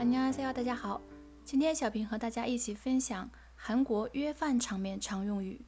[0.00, 1.00] 안녕하세요，大家好。
[1.44, 5.64] 今天小平和大家一起分享韩国约饭场面常用语。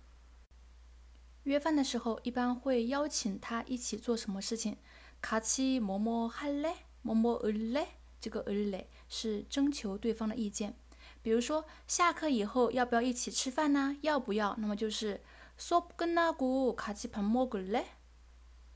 [1.45, 4.76] 约饭的时候，一般会邀请他一起做什么事情？
[5.22, 6.74] 같이뭐뭐할 래？
[7.03, 7.87] 뭐뭐을 래？
[8.21, 10.74] 这个을래是征求对方的意见。
[11.22, 13.97] 比如说，下课以后要不要一起吃饭呢？
[14.03, 14.54] 要不要？
[14.58, 15.22] 那么就是
[15.56, 17.87] 수업끝나고같이밥먹을 래？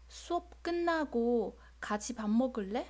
[0.08, 2.86] 수업끝나고같이밥먹을 래？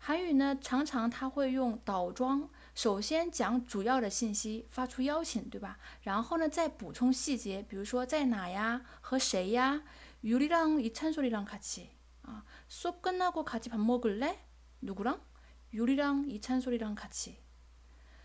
[0.00, 5.78] 韩语呢，常常他会用倒装，首先讲主要的信息，发出邀请，对吧？
[6.02, 9.82] 然后呢，再补充细节，比如说在哪呀，和谁呀？
[10.22, 11.88] 유리랑이찬소리랑같이
[12.22, 14.36] 啊，수업끝나고같이밥먹을 래？
[14.80, 17.34] 누구랑유리랑이찬소리랑같이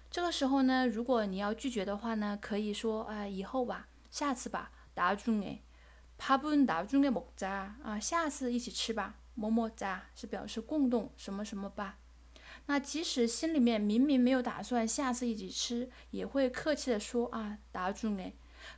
[0.10, 5.60] 这个时候呢，如果你要拒绝的话呢，可以说啊，以后吧，下次吧，나중 에，
[6.20, 9.16] 밥은나중에먹자啊，下次一起吃吧。
[9.36, 11.98] 么么哒是表示共动什么什么吧。
[12.68, 18.34] 那即使心里面明明没有打算下次一起吃，也会客气的说啊，打住哎。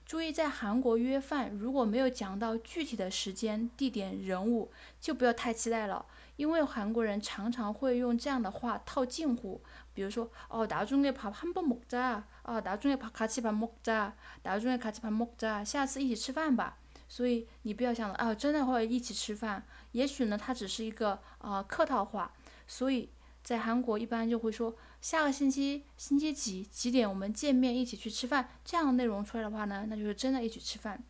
[0.06, 6.06] 注意在韩国约饭，如果没有讲到具体的时间、地点、人物，就不要太期待了，
[6.38, 9.62] 因为韩国人常常会用这样的话套近乎，
[9.94, 14.14] 比如说哦，나중에밥한번먹 자， 啊，나중에밥같이밥먹 자，
[14.44, 16.78] 나중에같이밥먹 자， 下次一起吃饭吧。
[17.08, 19.64] 所以你不要想了啊，真的会一起吃饭。
[19.92, 22.34] 也许呢，它只是一个啊客套话。
[22.66, 23.10] 所以
[23.44, 28.50] 在韩国一般就会说下个星期星期几几点我们见面一起去吃饭。
[28.64, 31.04] 这样内容出来的话呢，那就是真的一起吃饭。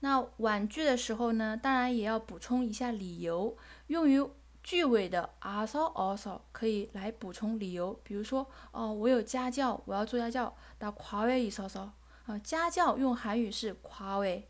[0.00, 3.56] 那婉拒的时候呢，当然也要补充一下理由。
[3.86, 4.22] 用于
[4.62, 7.98] 句尾的아서 also可以来补充理由。
[8.02, 10.54] 比如说哦，我有家教，我要做家教。
[10.78, 11.90] 다과외있어서
[12.26, 14.42] 啊，家教用韩语是과외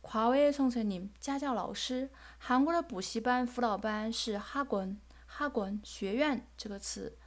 [0.00, 4.96] 华为선생님家教老师，韩国的补习班、辅导班是哈滚
[5.26, 7.18] 哈滚学院这个词。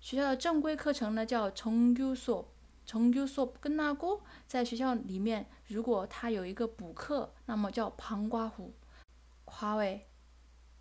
[0.00, 2.46] 学校的正规课程呢叫정규 수，
[2.86, 8.72] 정규수끝나 고， 在学校里面，如果他有一个补课，那么叫방과 후。
[9.44, 10.08] 华为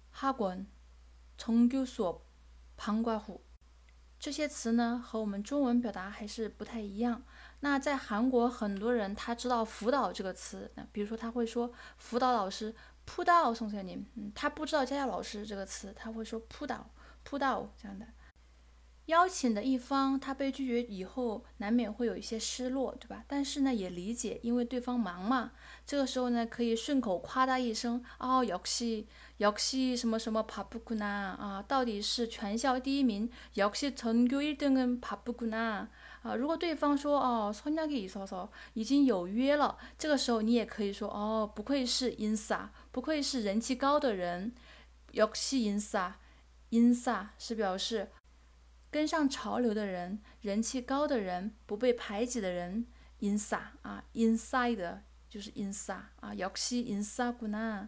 [0.10, 0.66] 哈滚
[1.38, 3.42] 정규수방과 후。
[4.19, 7.23] 这些词呢和我们中文表达还是不太一样。
[7.61, 16.91] 那在韩国，很多人他知道辅导这个词，那比如说他会说辅导老师扑到宋学宁，嗯，他不知道家教老师这个词，他会说扑倒
[17.23, 18.07] 扑倒这样的。
[19.08, 23.26] 邀请的一方他被拒绝以后，难免会有一些失落，对吧？
[23.28, 25.52] 但是呢，也理解，因为对方忙嘛。
[25.86, 35.88] 这个时候呢，可以顺口夸他一声哦，역시역시什么什么바쁘구나啊，到底是全校第一名，역시전교일등은바쁘구나
[36.22, 36.36] 啊。
[36.36, 44.54] 如果对方说哦，선약이있어서已经有约了，这个时候你也可以说哦，不愧是인사不愧是人气高的人，
[45.14, 46.14] 역시인 사，
[46.70, 48.08] 인사是表示。
[48.96, 52.86] 跟上潮流的人，人气高的人，不被排挤的人，
[53.20, 55.00] insa 啊，inside
[55.30, 57.88] 就是 insa 啊，역시 insa 구나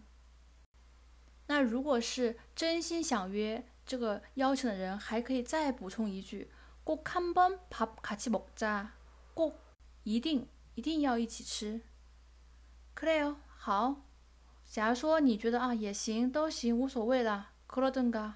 [1.47, 6.49] 那如果是真心想约这个邀请的人，还可以再补充一句，
[6.85, 8.87] 꼭한번밥같이먹 자，
[9.35, 9.55] 꼭
[10.03, 11.81] 一定一定要一起吃。
[12.93, 14.03] 可以哦，好。
[14.65, 18.35] 假如说你觉得啊也行，都行，无所谓了，그러든 가。